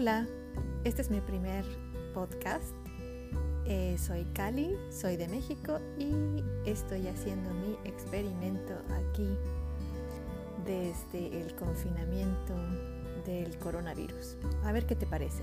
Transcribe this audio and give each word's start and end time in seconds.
Hola, 0.00 0.26
este 0.84 1.02
es 1.02 1.10
mi 1.10 1.20
primer 1.20 1.62
podcast. 2.14 2.74
Eh, 3.66 3.98
soy 3.98 4.24
Cali, 4.32 4.74
soy 4.88 5.18
de 5.18 5.28
México 5.28 5.78
y 5.98 6.42
estoy 6.64 7.06
haciendo 7.06 7.50
mi 7.52 7.76
experimento 7.84 8.72
aquí 8.88 9.28
desde 10.64 11.42
el 11.42 11.54
confinamiento 11.54 12.54
del 13.26 13.58
coronavirus. 13.58 14.38
A 14.64 14.72
ver 14.72 14.86
qué 14.86 14.96
te 14.96 15.06
parece. 15.06 15.42